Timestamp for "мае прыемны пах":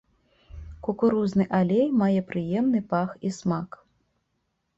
2.01-3.09